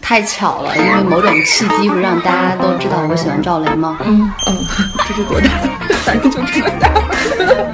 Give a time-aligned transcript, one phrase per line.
[0.00, 3.96] 太巧了，因为某种契机，不是让大家都知道我喜欢赵雷吗？
[4.04, 4.56] 嗯嗯，
[5.08, 5.48] 这是多大？
[6.04, 6.90] 反正就这么大。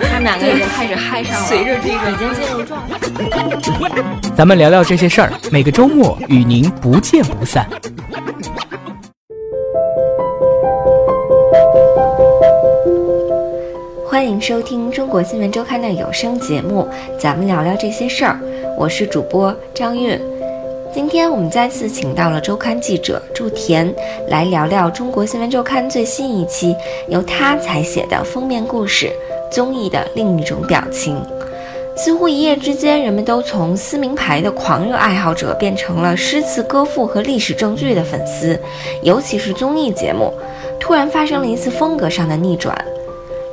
[0.08, 2.96] 他们两个已经开始嗨上了，随着这个已经进入状态。
[4.36, 7.68] 咱们聊聊这些事儿，每个周末与您不见不散。
[14.18, 16.84] 欢迎收听中国新闻周刊的有声节目，
[17.20, 18.36] 咱们聊聊这些事儿。
[18.76, 20.20] 我是主播张韵。
[20.92, 23.94] 今天我们再次请到了周刊记者祝田
[24.26, 26.74] 来聊聊中国新闻周刊最新一期
[27.06, 29.06] 由他采写的封面故事
[29.54, 31.16] 《综艺的另一种表情》。
[31.96, 38.58] 似乎一夜之间，人们都从撕名牌的狂热爱好者变成了诗词歌赋和历史证据的粉丝，
[39.04, 40.34] 尤其是综艺节目，
[40.80, 42.76] 突然发生了一次风格上的逆转。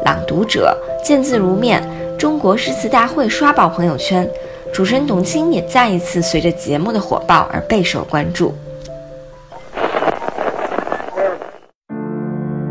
[0.06, 0.72] 朗读者
[1.04, 1.84] 见字如面，
[2.16, 4.30] 中国诗词大会刷爆朋友圈，
[4.72, 8.54] 主持人董卿也再一次随着节目的火爆而备受关注。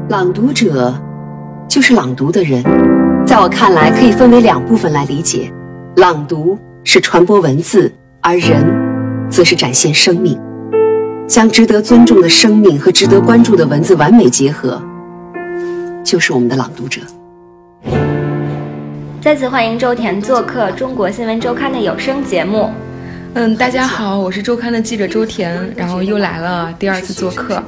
[0.09, 0.94] 朗读者
[1.69, 2.62] 就是朗读的人，
[3.27, 5.53] 在我看来，可以分为两部分来理解：
[5.97, 8.64] 朗读是传播文字，而人
[9.28, 10.41] 则是展现生命，
[11.27, 14.81] 将值得尊重的生命和值得关注的文字完美结合，
[16.05, 17.00] 就是我们的朗读者。
[19.25, 22.70] 再次欢迎周田做客《中国新闻周刊》的有声节目。
[23.33, 27.64] 嗯，大家好，我是周刊的记者周田，然后又来了第二次做客。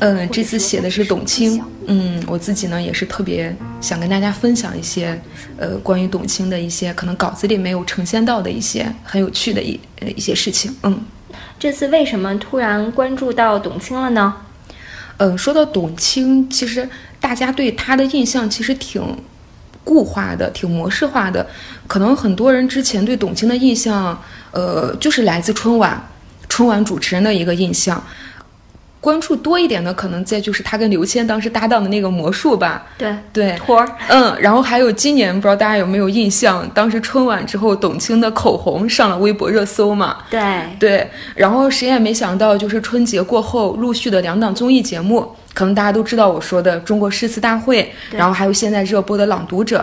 [0.00, 1.62] 嗯，这次写的是董卿。
[1.86, 5.16] 嗯，我自己呢也是特别想跟大家分享一些，
[5.56, 10.74] 呃，关于董卿的一些可能稿子里没有呈现到的一些很有趣的一呃一些事情。
[10.82, 11.00] 嗯，
[11.56, 14.34] 这次为什么突然关注到董卿了呢？
[15.18, 16.88] 嗯，说到董卿，其实
[17.20, 19.00] 大家对她的印象其实挺
[19.86, 21.46] 固化的，挺模式化的。
[21.86, 24.20] 可能很多人之前对董卿的印象，
[24.50, 26.02] 呃，就是来自春晚，
[26.48, 28.02] 春晚主持人的一个印象。
[28.98, 32.84] 关注多一点的，可能再就是他跟刘谦当时搭档的那个魔术吧。
[32.98, 33.88] 对对，托儿。
[34.08, 40.16] 嗯，然后还有今年不知道大家有没有印象，当时春晚之后，董卿的口红上了微博热搜嘛？
[40.28, 47.82] 对对，然后谁也没想到，就是春节过后陆续的两档综艺节目，可能大家都知道我说的《中国诗词大会》，
[48.14, 49.80] 然后还有现在热播的《朗读者》，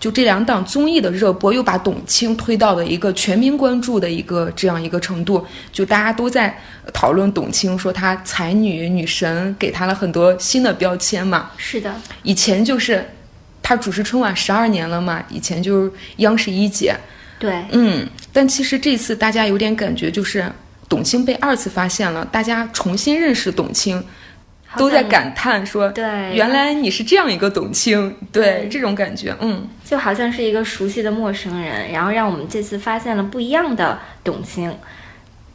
[0.00, 6.58] 就这两档综艺的热播，又把董卿推到了一个全民关注的一个这样一个程度，就大家都在
[6.92, 11.52] 讨论董卿，说她才女女神，给她了很多新的标签嘛。
[11.56, 11.94] 是的，
[12.24, 13.08] 以前就是
[13.62, 16.96] 她主持春晚十二年了嘛，以前就是央视一姐，
[17.38, 20.50] 对，嗯，但其实这次大家有点感觉，就是
[20.88, 24.04] 董卿被二次发现了，大家重新认识董卿，好
[24.76, 34.72] 都在感叹说，对原来你是这样一个董卿，对对这种感觉，嗯，就好像是一个熟悉的陌生人，然后让我们这次发现了不一样的董卿。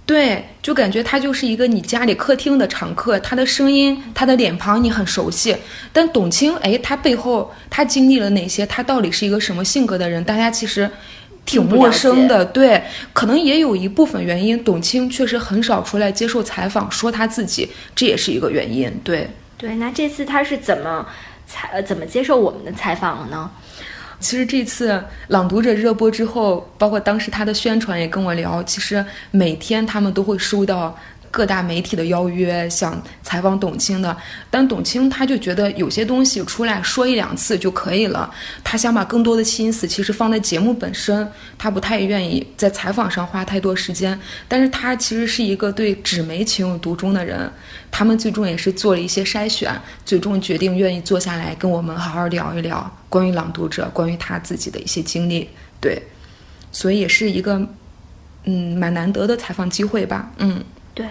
[0.06, 5.54] 对，就感觉他就是一个你家里客厅的常客，他的声音、他的脸庞你很熟悉，
[5.92, 8.66] 但董卿，哎，他背后他经历了哪些？
[8.66, 10.24] 他到底是一个什么性格的人？
[10.24, 10.90] 大家其实
[11.48, 12.46] 挺陌生的。
[12.46, 18.94] 对，可能也有一部分原因，董卿确实很少出来接受采访，说她自己，这也是一个原因。
[19.04, 21.08] 对，对，那这次她是怎么
[21.48, 23.50] 采呃怎么接受我们的采访了呢？
[24.20, 24.92] 其实这次
[25.28, 30.98] 《朗读者》热播之后，包括当时他的宣传也跟我聊，其实每天他们都会收到
[31.38, 34.18] 各大媒体的邀约，想采访董卿的。
[34.50, 38.28] 但董卿她就觉得有些东西出来说一两次就可以了，
[38.64, 44.20] 她想把更多的心思其实放在节目本身，她不太愿意在采访上花太多时间。
[44.48, 47.48] 但是她其实是一个对纸媒情有独钟的人，
[47.92, 49.72] 他们最终也是做了一些筛选，
[50.04, 55.48] 最终决定愿意坐下来跟我们好好聊一聊关于朗读者，关于他自己的一些经历。
[55.80, 56.02] 对，
[56.72, 57.62] 所以也是一个
[58.46, 60.32] 嗯蛮难得的采访机会吧。
[60.40, 60.64] 嗯，
[60.96, 61.06] 对，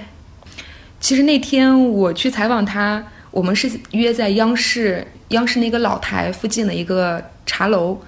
[1.01, 8.01] 其实那天我去采访他，我们是约在央视央视那个老台附近的一个茶楼。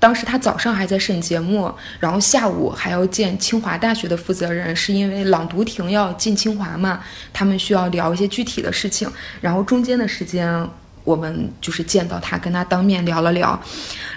[0.00, 7.00] 当时他早上还在审节目，然后下午还要见清华大学的负责人，是因为朗读亭要进清华嘛，
[7.32, 9.10] 他们需要聊一些具体的事情。
[9.40, 10.64] 然后中间的时间，
[11.02, 13.60] 我们就是见到他，跟他当面聊了聊。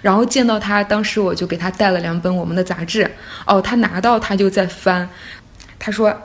[0.03, 3.09] 然后见到他，当时我就给他带了两本我们的杂志。
[3.47, 5.09] 哦，他拿到他就在翻，
[5.79, 6.15] 他说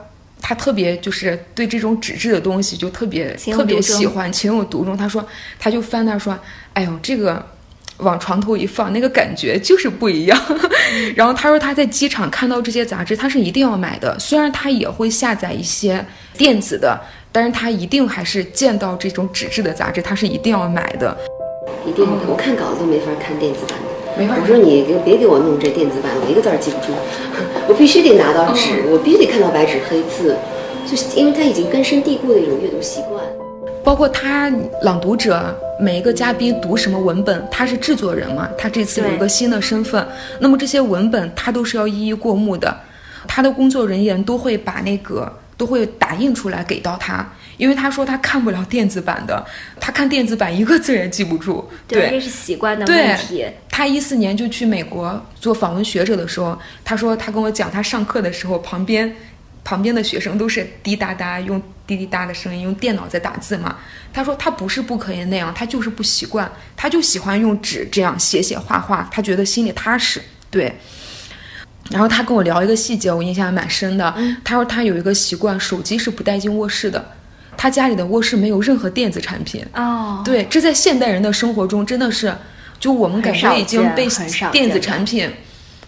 [0.47, 4.95] 他特别就是对这种纸质的东西就特别特别喜欢，情有独钟。
[4.95, 5.25] 他说
[5.59, 6.37] 他就翻那说，
[6.71, 7.45] 哎呦这个。
[8.01, 10.39] 往床头一放，那个感觉就是不一样。
[11.17, 14.15] 然后他说他在机场看到这些杂志，他是一定要买的。
[14.19, 16.05] 虽然他也会下载一些
[16.37, 16.95] 电子的，
[17.31, 21.17] 但是他一定还是见到这种纸质的杂志，他是一定要买的。
[21.87, 23.85] 一定的，我看稿子都没法看电子版的。
[24.15, 26.93] 没法我说你给别给我弄这电子版，我一个字儿记不住。
[27.67, 30.35] 我必须得拿到纸，我必须得看到白纸黑字，
[30.89, 33.21] 就是因为他已经根深蒂固的一种阅读习惯。
[33.83, 34.51] 包括他
[34.83, 40.05] 朗读者每一个嘉宾读什么文本，他是制作人嘛，他这次有一个新的身份，
[40.39, 42.75] 那么这些文本他都是要一一过目的，
[43.27, 47.27] 他的工作人员都会把那个都会打印出来给到他，
[47.57, 49.45] 因为他说他看不了电子版的，
[49.79, 53.45] 他看电子版一个字也记不住，对，这是习惯的问题。
[53.69, 59.13] 他一四年就去美国做访问学者的时候，他说他跟我讲，他上课的时候旁边。
[59.63, 63.75] 旁边的学生都是滴答答用滴滴答的声音用电脑在打字嘛。
[64.13, 70.21] 他说他不是不可以那样，他就是不习惯，他就喜欢用纸这样写写画画，他觉得心里踏实。
[70.49, 70.73] 对。
[71.89, 74.13] 然后他跟我聊一个细节，我印象还蛮深的。
[74.43, 77.03] 他说他有一个习惯，手机是不带进卧室的，
[77.55, 79.65] 他家里的卧室没有任何电子产品。
[79.73, 80.21] 哦。
[80.25, 82.35] 对，这在现代人的生活中真的是，
[82.79, 84.07] 就我们感觉已经被
[84.51, 85.31] 电子产品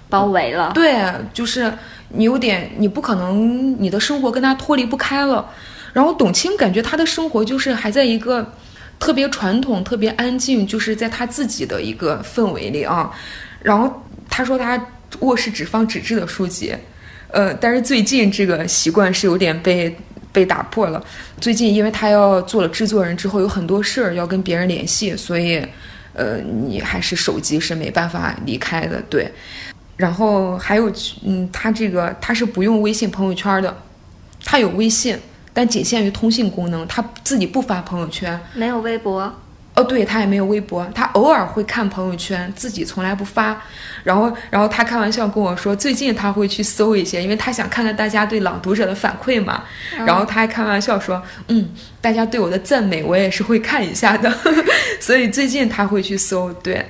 [0.09, 0.71] 包围了。
[0.73, 1.03] 对，
[1.33, 1.71] 就是。
[2.11, 5.47] 你有点，你不可能，你的生活跟他脱离不开了。
[5.93, 8.51] 然后董卿感觉他的生活就是还在一个
[8.97, 13.11] 特别传统、特别安静，就是在他自己的一个氛围里啊。
[13.61, 14.75] 然后他说他
[15.19, 16.75] 卧室只放纸质的书籍，
[17.31, 19.95] 呃，但是最近这个习惯是有点被
[20.31, 21.03] 被打破了。
[21.39, 25.61] 最近因为他要做了制作人之后，有很多事儿要跟别人联系，所以，
[26.13, 29.31] 呃，你还是手机是没办法离开的，对。
[29.97, 30.91] 然后还有，
[31.25, 33.75] 嗯，他这个他是不用微信朋友圈的，
[34.45, 35.17] 他有微信，
[35.51, 39.33] 但仅限于通信功能，他自己不发朋友圈，没有微博，
[39.79, 43.61] 哦，对他也没有微博，他偶尔会看朋友圈，自己从来不发。
[44.03, 49.63] 然后，然后他开玩笑跟我说，最近他会去搜一些，因为他想看看大家对朗读者的反馈嘛。
[50.05, 51.69] 然后他还开玩笑说，嗯，
[52.01, 54.33] 大家对我的赞美，我也是会看一下的。
[54.99, 56.85] 所以最近他会去搜，对，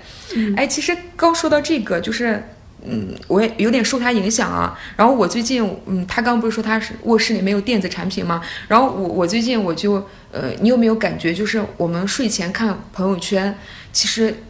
[0.57, 2.43] 哎，其实刚说到这个，就是。
[2.85, 4.77] 嗯，我也有点受他影响啊。
[4.95, 8.41] 然后我最近，嗯，他刚不是说他是卧室里没有电子产品吗？
[8.67, 9.93] 然后我我最近我就，
[10.31, 13.57] 呃，你有没有感觉，就是我们睡前看朋友圈，
[13.91, 14.43] 其实，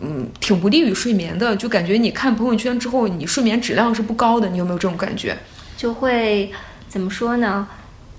[0.00, 1.56] 嗯，挺不利于睡眠的。
[1.56, 4.48] 就感觉你看朋友圈之后，你睡眠质量是不高的。
[4.50, 5.36] 你有没有这种感觉？
[5.76, 6.52] 就会
[6.88, 7.66] 怎么说呢？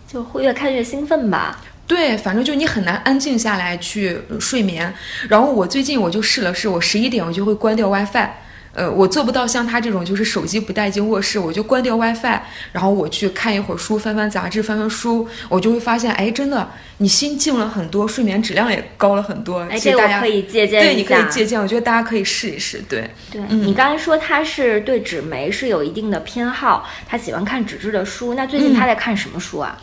[0.08, 1.62] 就会越看越兴奋吧。
[1.88, 4.92] 对，反正就你很难安静下来去睡眠。
[5.30, 8.28] 然后我最近我就试了试，我十一点我就会关掉 WiFi。
[8.76, 12.42] 呃，我做不到像他这种，就是手机不带进卧室，我就关掉 WiFi，
[12.74, 19.62] 然后我去看一会儿书，翻翻杂志，翻翻书，我就会发现，哎，真的，你心静了很多，睡眠质量也高了很多。
[19.70, 20.92] 哎，这我可以借鉴一下。
[20.92, 22.84] 对，你可以借鉴，我觉得大家可以试一试。
[22.90, 28.34] 对，对你刚才说他是对纸媒是有一定的偏好，他喜欢看纸质的书。
[28.34, 29.82] 那最近他在看什么书啊？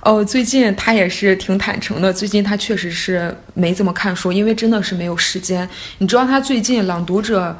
[0.00, 5.68] 哦，最近他也是挺坦诚的，最近他确实是没怎么看书，因为真的是没有时间。
[5.98, 7.50] 你知道他最近《朗读者》。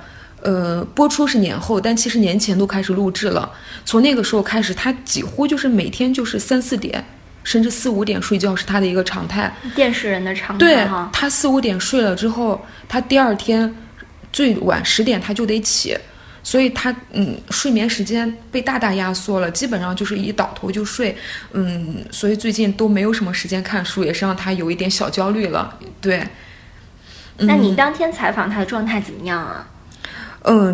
[0.42, 3.50] 呃，播出是年后，但其实年前都开始录制了。
[3.84, 7.04] 从那个时候开始，他几乎就是每天就是三四点，
[7.44, 9.54] 甚至四五点睡觉是他的一个常态。
[9.74, 13.74] 电视人的常态对他四五点睡了之后，他第二天
[14.32, 15.96] 最晚十点他就得起，
[16.42, 21.14] 所以他嗯睡眠时间被大大压缩了，基本上就是一倒头就睡。
[21.52, 25.78] 嗯，所以最近都没有什么时间看书，也是让他有一点小焦虑了。
[26.00, 26.26] 对，
[27.38, 29.66] 那你当天采访他的状态怎么样啊？
[29.66, 29.76] 嗯，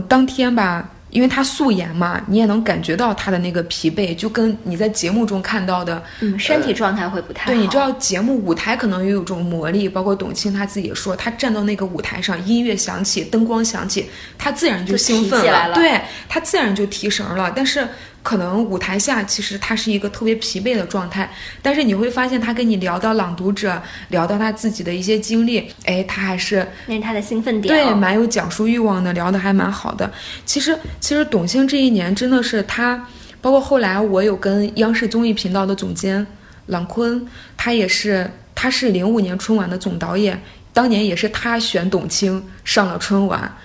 [0.09, 7.59] 当天吧，因为他素颜嘛，你也能感觉到他的那个疲惫，就跟你在节目中看到的，嗯，身体状态会不太对。
[7.59, 17.53] 你知道节目舞台可能也有种魔力，包括董卿她自己也说，她站到那个舞台上，音乐响起，灯光响起，她自然就兴奋了，对她自然就提神了。
[17.55, 17.87] 但是。
[18.27, 21.31] 可能舞台下其实他是一个特别疲惫的状态，
[21.63, 30.11] 但是你会发现他跟你聊到朗读者，聊到他自己的一些经历，哎，他还是那是他的兴奋点，对，蛮有讲述欲望的，聊的还蛮好的。
[30.45, 33.01] 其实，其实董卿这一年真的是他，
[33.41, 36.27] 包括后来我有跟央视综艺频道的总监
[36.67, 37.25] 郎昆，
[37.57, 40.43] 他也是，他是零五年春晚的总导演，
[40.73, 43.57] 当年也是他选董卿上了春晚。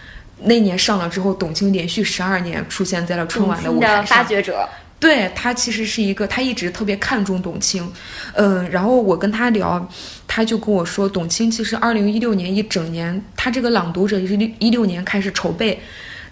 [0.43, 4.05] 那年上了之后，董卿连续十二年出现在了春晚的舞台上。
[4.05, 4.67] 发掘者，
[4.99, 7.87] 对他其实是一个，他一直特别看重董卿。
[8.33, 9.89] 嗯，然后我跟他聊，
[10.27, 15.81] 他就跟我说，董卿其实二零一六年一整年，他这个朗读者是六一六年开始筹备，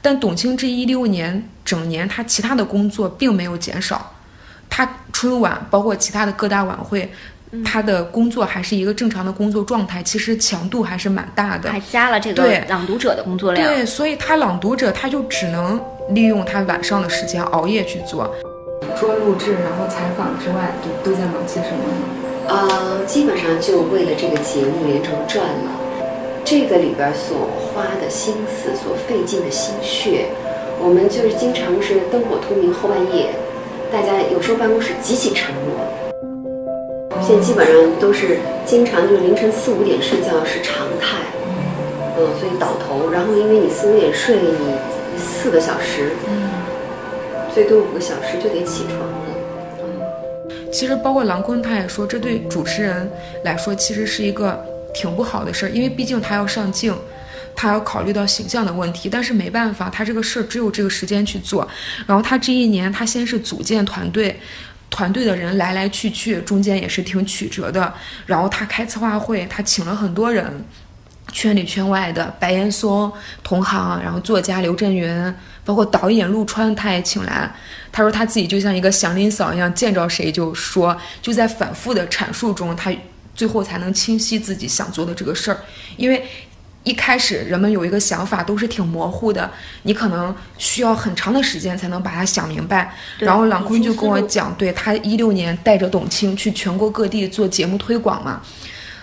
[0.01, 4.13] 但董卿这一六年整年，他其他的工作并没有减少，
[4.69, 7.11] 他春晚包括其他的各大晚会。
[7.65, 13.67] 他的工作还是一个正常的工作状态，其实强度还是蛮大的，还加了这个朗读者的工作量。
[13.67, 15.79] 对，所以他朗读者他就只能
[16.09, 18.33] 利用他晚上的时间熬夜去做。
[18.97, 22.05] 除了录制，然后采访之外，都都在忙些什么呢？
[22.47, 25.71] 呃，基本上就为了这个节目连轴转了。
[26.45, 30.27] 这个里边所花的心思、所费尽的心血，
[30.79, 33.29] 我们就是经常是灯火通明后半夜，
[33.91, 35.75] 大家有时候办公室极其沉默。
[37.21, 41.17] 现在基本上都是经常就是凌晨四五点睡觉是常态，
[42.17, 46.49] 嗯，所以倒头，然后因为你四五点睡，你四个小时，嗯
[47.53, 49.25] 最多五个小时就得起床了。
[49.81, 49.85] 嗯
[50.71, 53.09] 其实包括郎昆他也说，这对主持人
[53.43, 56.95] 来说其实是一个挺不好的事儿，因为毕竟他要上镜，
[57.55, 59.09] 他要考虑到形象的问题。
[59.09, 61.67] 但是没办法，他这个事儿只有这个时间去做。
[62.05, 64.39] 然后他这一年，他先是组建团队，
[64.89, 67.93] 团队的人来来去去，中间也是挺曲折的。
[68.25, 70.65] 然后他开策划会，他请了很多人。
[71.31, 77.53] 圈里圈外的白岩松同行，然后作家刘震云，包括导演陆川，他也请来。
[77.91, 82.91] 他说他自己就像一个祥林嫂一样，见着谁就说，就在反复的阐述中，他
[83.35, 85.59] 最后才能清晰自己想做的这个事儿。
[85.97, 86.25] 因为
[86.83, 89.49] 一开始人们有一个想法都是挺模糊的，
[89.83, 92.93] 你可能需要很长的时间才能把它想明白。
[93.17, 98.41] 然后郎坤就跟我讲，对他一六年带着董卿去全国各地做节目推广嘛。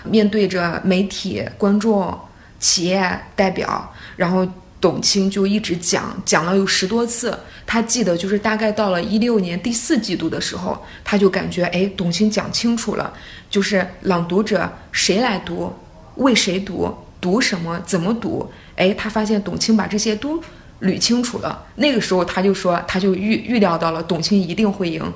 [0.04, 2.16] 面对着媒体、观众、
[2.58, 4.46] 企业代表，然后
[4.80, 7.36] 董卿就一直讲，讲了有十多次。
[7.66, 13.12] 他记得就是大概到了一六年第四季度的时候，他就感觉哎，董卿讲清楚了，
[13.50, 15.72] 就是朗读者谁来读，
[16.14, 18.50] 为谁读，读什么，怎么读。
[18.76, 20.40] 哎，他发现董卿把这些都
[20.82, 21.64] 捋清楚了。
[21.76, 25.12] 那个时候他就说，他就预预料到了董卿一定会赢。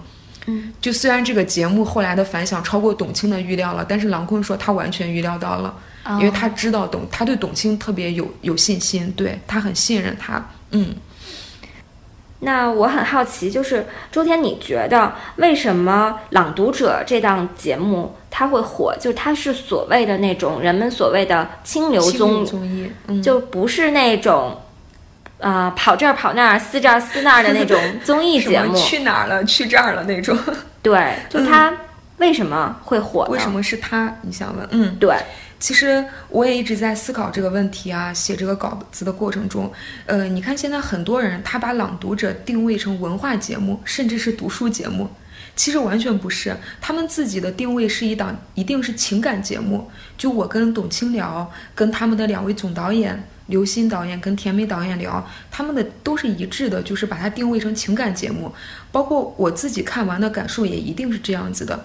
[0.47, 5.75] 嗯，就虽然这个节目后来的反响超过董卿的预料了，但是郎昆说他完全预料到了，
[6.13, 10.43] 因为他知道董，他对董卿特别有有信心，对他很信任他。
[10.71, 10.95] 嗯，
[12.39, 18.97] 那我很好奇，就是周天，你觉得为什么《朗读者》这档节目它会火？
[18.99, 24.59] 就是它是所谓的那种人们所谓的清流综综艺，嗯、就不是那种。
[25.41, 29.45] 啊，跑这儿跑那儿，撕这儿撕那儿的那种综艺 节目，去哪儿了？
[29.45, 30.37] 去这儿了那种。
[30.83, 31.71] 对， 就他
[32.17, 33.27] 为什么会火？
[33.31, 34.15] 为什么是他？
[34.23, 34.67] 你想问？
[34.71, 35.15] 嗯，对。
[35.59, 39.71] 其实我也一直在思考这个问题啊，写这个稿子的过程中，
[40.07, 45.09] 呃，你看现在很多人他把《朗读者》定位成文化节目，甚至是读书节目，
[45.61, 46.57] 其实完全不是。
[46.81, 49.91] 他们自己的定位是一档，一定是情感节目。
[50.17, 53.23] 就我跟董卿聊，跟他们的两位总导演。
[53.49, 58.51] 刘鑫导演跟田美导演聊，他们的都是一致的，就是把它定位成情感节目。
[58.91, 61.85] 包括我自己看完的感受也一定是这样子的，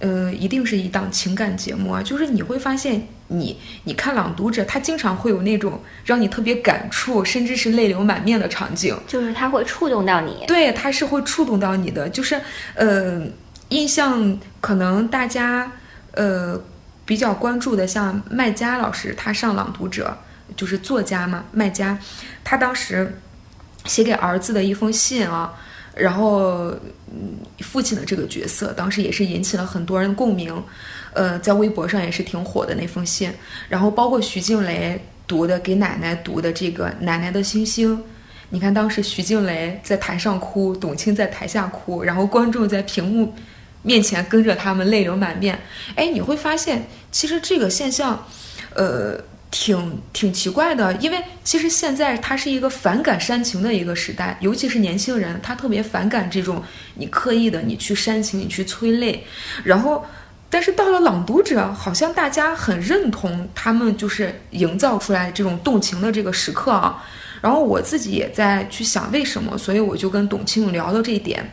[0.00, 2.02] 呃，一定是一档情感节目啊。
[2.02, 10.44] 就是你会发现，你你看《朗读者》，他经常会有那种让你特别感触，甚至是泪流满面的场景，就是他会触动到你。
[10.48, 12.08] 对，他是会触动到你的。
[12.08, 12.40] 就是
[12.74, 13.22] 呃，
[13.68, 15.70] 印象可能大家
[16.14, 16.60] 呃
[17.06, 20.18] 比较关注的，像麦家老师，他上《朗读者》。
[20.56, 21.96] 就是作家嘛，麦家，
[22.42, 23.20] 他当时
[23.84, 25.54] 写给儿子的一封信啊，
[25.94, 26.72] 然后
[27.60, 30.62] 父亲的这个角色，当时也是引起了很多人共鸣，
[31.12, 33.32] 呃，在微博上也是挺火的那封信。
[33.68, 37.98] 然后包括徐静蕾读的给奶奶读的这个《奶奶的星星》，
[38.50, 43.34] 你看当时徐静蕾在台上哭，董卿在台下哭，然后观众在屏幕
[43.82, 45.58] 面前跟着他们泪流满面。
[45.96, 48.26] 哎，你会发现其实这个现象，
[48.74, 49.20] 呃。
[49.50, 56.62] 挺挺奇怪的，因为其实现在它是一个反感煽情的一个时代，尤其是年轻人，他特别反感这种
[56.94, 59.26] 你刻意的你去煽情，你去催泪。
[59.64, 60.06] 然后，
[60.48, 67.02] 但是到了朗读者，好像大家很认同他们就是营造出来这种动情的这个时刻啊。
[67.40, 71.50] 然后我自己也在去想为什么，所以我就跟董卿聊了这一点，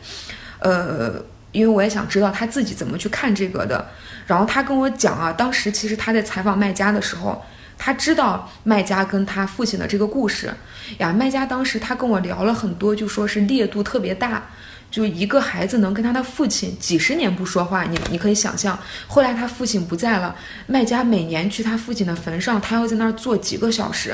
[0.60, 1.14] 呃，
[1.50, 3.88] 因为我也想知道他自己怎么去看这个的。
[4.28, 7.42] 然后他跟我讲啊，当时其实他在采访卖家的时候。
[7.78, 10.52] 他知道麦家跟他父亲的这个故事
[10.98, 14.42] 呀，麦家当时他跟我聊了很多，就说是烈度特别大，
[14.90, 18.76] 就一个孩子能跟他的父亲几十年不说话，你你可以想象。
[19.06, 20.34] 后来他父亲不在了，
[20.66, 24.12] 麦家每年去他父亲的坟上，他要在那儿坐几个小时，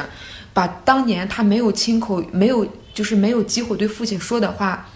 [0.53, 4.87] 把当年他没有亲口没有就是没有机会对父亲说的话，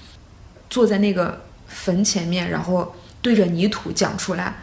[0.69, 4.55] 坐在那个坟前面，然后对着泥土讲出来。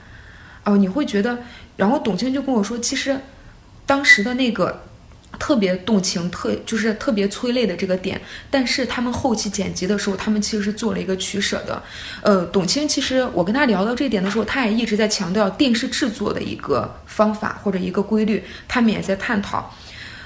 [0.64, 1.40] 哦，你会觉得，
[1.76, 3.20] 然后董卿就跟我说，其实。
[3.86, 4.82] 当时的那个
[5.38, 11.84] 特别动情、特就是特别催泪的这个点，但是他们后期剪辑的时候，他们其实是做了一个取舍的。
[12.22, 19.74] 呃，董卿其实我跟他聊到这点的时候，他也一直在强调电视制作的一个方法或者一个规律，他们也在探讨。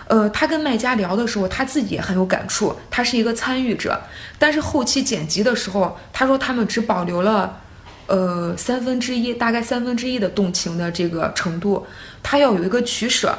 [0.07, 3.99] 呃，他跟卖家聊的时候，他自己也很有感触，他是一个参与者，
[4.37, 7.61] 但是后期剪辑的时候，他说他们只保留了
[8.09, 11.85] 呃三分之一，大概三分之一的动情的这个程度，
[12.21, 13.33] 他要有一个取舍。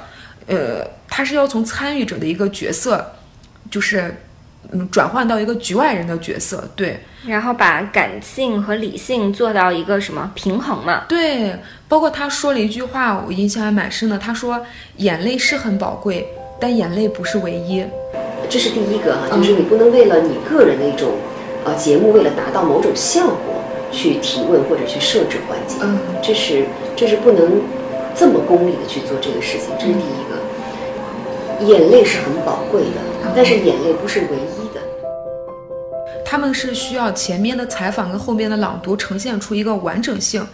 [0.47, 3.05] 呃，他是要从参与者的一个角色，
[3.71, 4.13] 就是
[4.73, 11.05] 嗯转换到一个局外人的角色，对然后把感性和理性做到一个什么平衡嘛？
[11.09, 11.55] 对，
[11.87, 14.61] 包括他说了一句话，我印象还蛮深的，他说
[14.97, 16.27] 眼泪是很宝贵，
[16.59, 17.85] 但眼泪不是唯一。
[18.49, 21.13] 这是第一个哈，就是你不能为了你个人的一种
[21.65, 23.60] 呃节目，为了达到某种效果
[23.91, 26.67] 去提问或者去设置环节，嗯这是
[26.97, 27.63] 这是不能
[28.15, 30.41] 这么功利的去做这个事情，这是第一个。
[31.67, 34.81] 眼泪是很宝贵的，但是眼泪不是唯一的。
[36.25, 40.47] 他们是需要前面的采访跟后面的朗读呈现出一个完整性，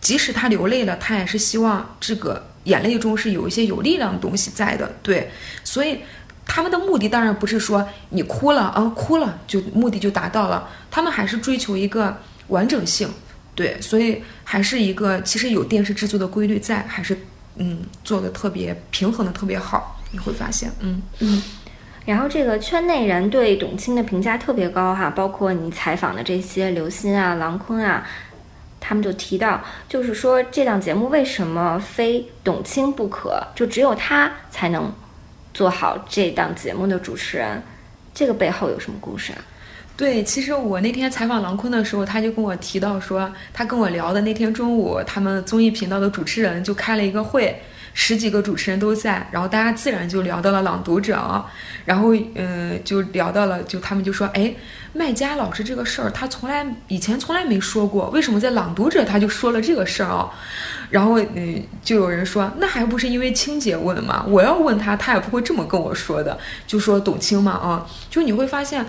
[0.00, 5.30] 即使他流泪了，他也是希望这个眼泪中是有一些有力量的东西在的，对，
[5.64, 6.00] 所以
[6.44, 12.14] 他们的目的当然不是说你哭了啊哭了就目的就达到了，他们还是追求一个
[12.52, 13.08] 完整性，
[13.54, 17.16] 对，所以还是一个其实有电视制作的规律在，还是
[17.56, 21.02] 嗯做的特别平衡的特别好，你会发现，嗯。
[21.18, 21.42] 嗯。
[22.04, 28.04] 然后这个圈内人对董卿的评价特别高哈，包括你采访的这些刘鑫啊、郎昆啊，
[28.80, 34.92] 他们就提到，就是说这档节目为什么非董卿不可，就只有他才能
[35.54, 37.62] 做好这档节目的主持人，
[38.14, 39.38] 这个背后有什么故事啊？
[39.94, 47.54] 对，其实我那天采访郎昆的时候，他就跟我提到说，他跟我聊的那天中午，他们综艺频道的主持人就开了一个会，
[47.94, 51.44] 十几个主持人都在，然后大家自然就聊到了朗读者啊，
[51.84, 54.54] 然后嗯、就聊到了，就他们就说，哎，
[54.92, 60.30] 麦家老师这个事儿，他从来以前从来没说过，为什么在朗读者他就说了这个事儿啊？
[60.90, 64.24] 然后嗯，就有人说，那还不是因为青姐问嘛？
[64.28, 68.86] 我要问他，他也不会这么跟我说的，就说董卿嘛啊，就你会发现，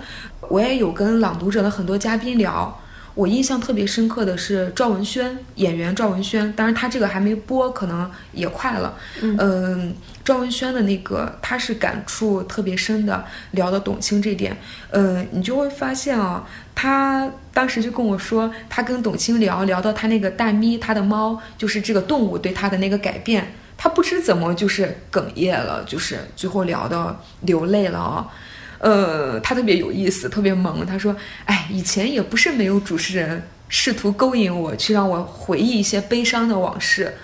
[0.48, 2.80] 我也有跟朗读者的很多嘉宾聊。
[3.14, 8.96] 我印象特别深刻的是赵文轩，演员赵文轩，当然他这个还没播，可能也快了。
[9.20, 9.94] 嗯、
[10.24, 14.56] 赵文轩的那个他是感触特别深的，聊到董卿这点，
[14.90, 16.44] 呃，你就会发现啊，
[16.74, 28.26] 他当时就跟我说，他跟董卿聊聊到他那个大咪，他的猫，就是这个动物对他的那个改变，他不知怎么就是哽咽了，就是最后聊到流泪了啊。
[28.78, 30.84] 呃，他特别有意思，特别萌。
[30.84, 37.14] 他说：“哎，以前也不是没有主持人试图勾引我，去让我回忆一些悲伤的往事，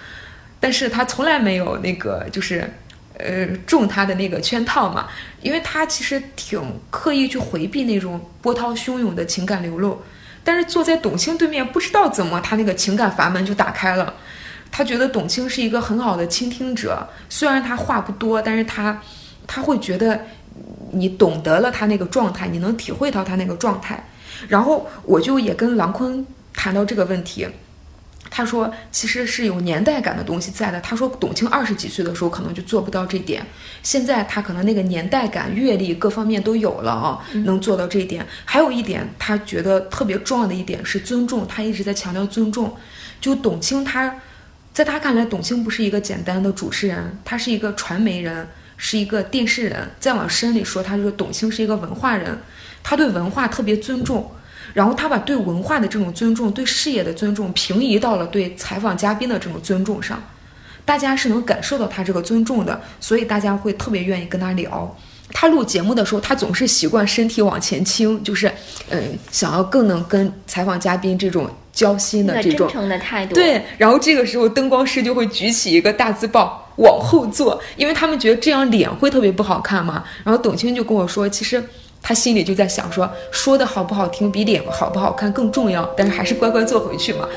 [0.58, 2.72] 但是他从来没有那个就是，
[3.18, 5.08] 呃，中他的那个圈套嘛。
[5.42, 10.00] 因为他其实挺刻意去回避那种波涛汹涌的情感流露，
[10.42, 14.14] 但是坐在董卿对面，不知道怎么他那个情感阀门就打开了。
[14.70, 18.98] 他觉得董卿是一个很好的倾听者，虽然他话不多，但是他
[19.46, 20.18] 他会觉得。”
[20.92, 24.02] 你懂得了他那个状态，你能体会到他那个状态。
[24.48, 27.46] 然后我就也跟郎昆谈到这个问题，
[28.30, 30.80] 他说其实是有年代感的东西在的。
[30.80, 33.44] 他说董卿二十几岁的时候可能就做不到这点，
[33.82, 38.26] 现在他可能那个年代感、阅历各方面都有了啊，能做到这一点。
[38.44, 42.74] 还有一点，他觉得特别重要的一点是尊重，他一直在强调尊重。
[43.20, 44.18] 就董卿他，
[44.72, 48.48] 在他看来，董卿不是一个简单的主持人，他是一个传媒人。
[48.82, 52.38] 是一个电视人，再往深里说，他就是董卿是一个文化人，
[52.82, 54.32] 他对文化特别尊重，
[54.72, 60.22] 然后他把对文化的这种尊重、对事业的尊重平移到了对采访嘉宾的这种尊重上，
[60.86, 64.96] 大家是能感受到他这个尊重的，所以大家会特别愿意跟他聊。
[65.32, 68.50] 他录节目的时候，他总是习惯身体往前倾，就是，
[68.88, 73.34] 嗯，想要更能跟采访嘉宾这种交心的这种真诚的态度。
[73.34, 80.04] 对，然后这个时候灯光师就会举起一个大字报往后坐，因为他们觉得这样脸会特别不好看嘛。
[80.24, 81.62] 然后董卿就跟我说，其实
[82.02, 87.28] 他心里就在想说，说的好不好听比脸好不好看更重要，但是还是乖乖坐回去嘛。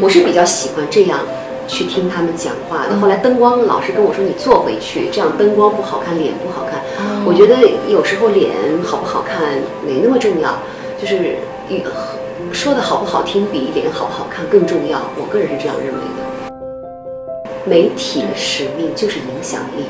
[0.00, 1.20] 我是比较喜欢这样
[1.68, 2.98] 去听他们讲话的。
[2.98, 6.80] 后来灯光老师跟我说，你坐回去，这样灯光不好看，脸不好看。
[7.24, 7.56] 我觉得
[7.88, 8.50] 有时候脸
[8.82, 9.40] 好不好看
[9.86, 10.56] 没那么重要，
[11.00, 11.36] 就是
[11.68, 11.82] 与
[12.52, 15.00] 说的好不好听比脸好不好看更重要。
[15.16, 16.25] 我个人是这样认为的。
[17.66, 19.84] 媒体的使命就是影响力。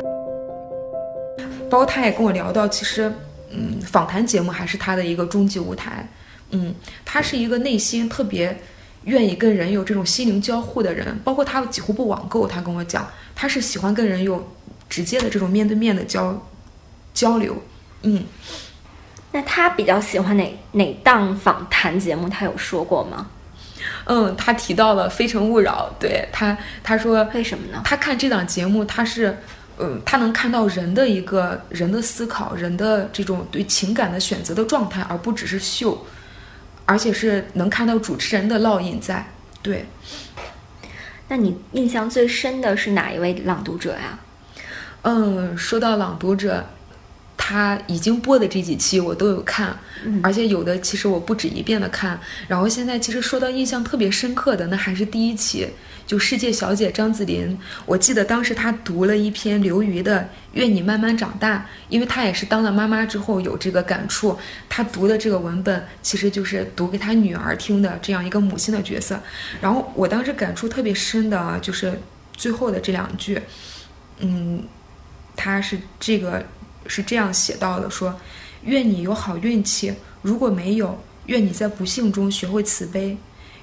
[1.69, 3.13] 包括他也跟我聊到，其实，
[3.51, 6.09] 嗯，访谈节目还是他的一个终极舞台。
[6.51, 8.57] 嗯，他是一个内心特别
[9.05, 12.47] 愿意跟人有这种心灵交互的人，包括他几乎不网购。
[12.47, 14.49] 他跟我讲，他是喜欢跟人有
[14.89, 16.41] 直接的这种面对面的交
[17.13, 17.57] 交流。
[18.03, 18.25] 嗯，
[19.33, 22.29] 那他比较喜欢哪哪档访谈节目？
[22.29, 23.29] 他有说过吗？
[24.07, 27.83] 嗯，他提到了《非诚勿扰》，对他他说为什么呢？
[27.85, 29.37] 他看这档节目，他是。
[29.79, 36.03] 嗯，他能看到人的一个人的思考，人的这种对情感的选择的状态，而不只是秀，
[36.87, 39.27] 而且是能看到主持人的烙印在。
[39.61, 39.85] 对，
[41.29, 44.19] 那你印象最深的是哪一位朗读者呀？
[45.03, 46.65] 嗯，说到朗读者，
[47.49, 52.19] 他已经播的这几期我都有看，嗯而且有的其实我不止一遍的看。
[52.49, 55.69] 然后现在其实说到印象特别深刻的，那还是第一期，
[56.09, 57.57] 就世界小姐张子琳。
[57.85, 60.19] 我记得当时她读了一篇刘瑜的
[60.55, 64.37] 《愿你慢慢长大》，因为她也是当了妈妈之后有这个感触。
[64.69, 69.21] 她读的这个文本其实就是读给她女儿听的这样一个母亲的角色。
[69.61, 72.01] 然后我当时感触特别深的啊就是
[72.33, 73.41] 最后的这两句，
[74.19, 74.65] 嗯，
[75.37, 76.45] 他是这个
[76.89, 78.15] 是这样写到的：说，
[78.63, 83.17] 愿你有好运气，如果没有，愿你在不幸中学会慈悲；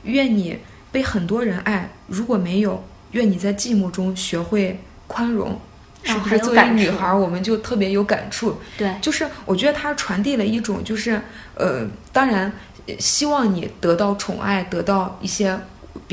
[0.04, 0.58] 愿你
[0.92, 5.60] 被很多人爱，如果没有，愿你在寂寞中学会宽容。
[6.06, 8.58] 是不是作为女孩儿，我们就特别有感触？
[8.78, 11.22] 对，就是我觉得它传递了一种，就是
[11.56, 12.52] 呃，当然
[12.88, 15.58] 呃希望你得到宠爱，得到一些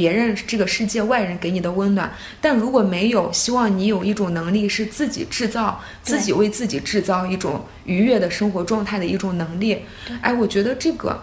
[0.00, 2.10] 别人这个世界外人给你的温暖。
[2.40, 9.84] 但如果没有，希望你有一种能力是自己制造，自己为自己制造一种愉悦的生活状态的一种能力。
[10.22, 11.22] 哎，我觉得这个。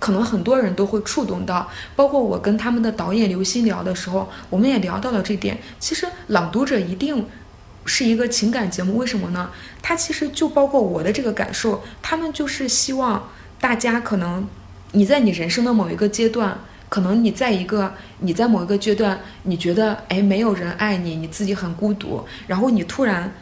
[0.00, 5.56] 可能很多人都会触动到，包括我跟他们的导演刘鑫聊的时候，我们也聊到了这点。
[5.78, 7.24] 其实《朗读者》一定
[7.86, 9.50] 是一个情感节目，为什么呢？
[9.80, 14.46] 它其实就包括我的这个感受，他们就是希望大家可能
[14.92, 16.58] 你在你人生的某一个阶段，
[16.94, 23.32] 可能你在一个你在某一个阶段，你觉得哎没有人爱你，你自己很孤独，然后你突然。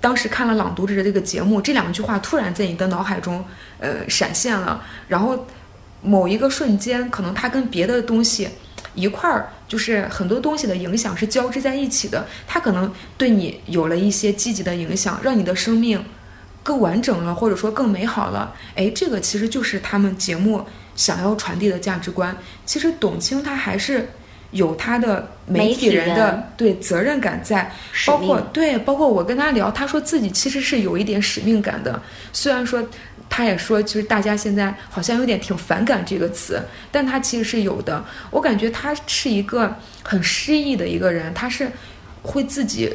[0.00, 3.44] 当时看了《朗读者》这个节目，这两句话突然在你的脑海中，
[3.80, 4.80] 呃，闪现了。
[5.08, 5.44] 然后
[6.00, 8.48] 某一个瞬间，可能它跟别的东西
[8.94, 12.26] 一块儿，就是很多东西的影响是交织在一起的。
[12.46, 16.02] 它可能对你有了一些积极的影响，让你的生命
[16.62, 18.54] 更完整了，或者说更美好了。
[18.76, 20.64] 哎，这个其实就是他们节目
[20.98, 22.36] 想要传递的价值观。
[22.66, 24.10] 其实董卿她还是
[24.50, 27.70] 有她的媒体人的对责任感在，
[28.06, 32.02] 包括对，包括我跟她聊，她说自己其实是有一点使命感的。
[32.32, 32.82] 虽然说
[33.30, 38.04] 她也说，就是大家现在好像有点挺反感这个词，但她其实是有的。
[38.30, 41.70] 我感觉她是一个很诗意的一个人，她是
[42.22, 42.92] 会自己。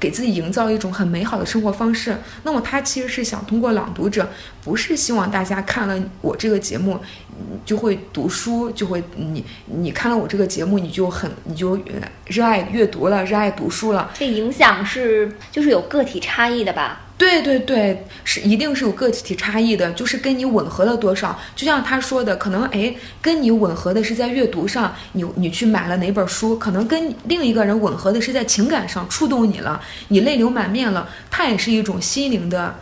[0.00, 2.16] 给自己营造一种很美好的生活方式。
[2.42, 4.24] 那么他其实是想通过《朗读者》，
[4.64, 7.25] 不是希望大家看了我这个节目，你
[7.64, 14.10] 就会读书，就会你你看了我这个节目，你就很你就呃热爱阅读了，热爱读书了。
[14.18, 17.02] 这影响是就是有个体差异的吧？
[17.18, 21.38] 对对对，是一定是有个体差异的，就是跟你吻合了多少。
[21.54, 32.74] 就像他说的，可能哎，跟你吻合的是在阅读上，你你去买了哪本书，可能跟另一个人吻合的是在情感上触动你了，你泪流满面了，它也是一种心灵的，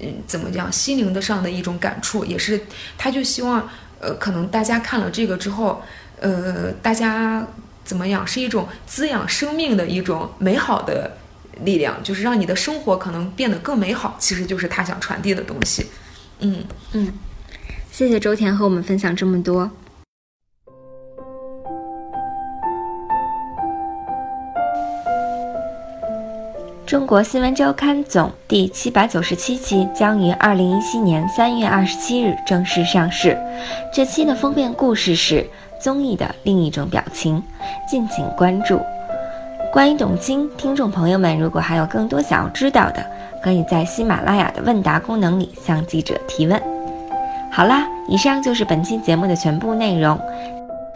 [0.00, 2.60] 嗯，怎么讲，心灵的上的一种感触，也是
[2.96, 3.68] 他就希望，
[4.00, 5.82] 呃，可能大家看了这个之后，
[6.20, 7.46] 呃，大家
[7.84, 11.18] 怎么样，是一种滋养生命的一种美好的。
[11.64, 15.84] 力量就是让你的生活可能变得更美好，其实就是他想传递的东西。
[16.38, 17.12] 嗯嗯，
[17.90, 19.68] 谢谢周田和我们分享这么多。
[26.88, 33.36] 中国新闻周刊总第七百九十七期将于二零一七年三月二十七日正式上市。
[33.92, 35.46] 这期的封面故事是
[35.78, 37.42] 综艺的另一种表情，
[37.86, 38.80] 敬请关注。
[39.70, 43.04] 关于董卿，听众朋友们如果还有更多想要知道的，
[43.42, 46.58] 可以在喜马拉雅的问答功能里向记者提问。
[47.52, 50.18] 好啦，以上就是本期节目的全部内容，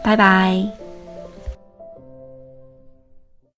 [0.01, 0.82] 拜拜。